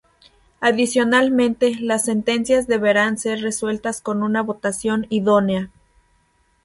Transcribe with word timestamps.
Adicionalmente, 0.61 1.75
las 1.79 2.05
sentencias 2.05 2.65
deberán 2.65 3.19
ser 3.19 3.41
resueltas 3.41 4.01
con 4.01 4.23
una 4.23 4.41
votación 4.41 5.05
idónea. 5.11 5.69